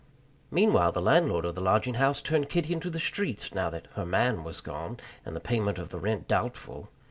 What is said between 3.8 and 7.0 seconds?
"her man" was gone, and the payment of the rent doubtful.